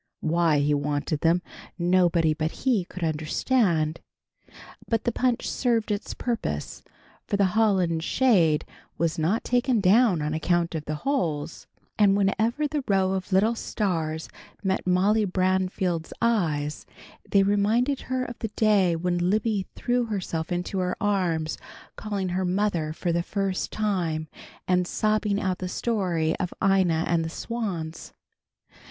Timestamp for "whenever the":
12.17-12.83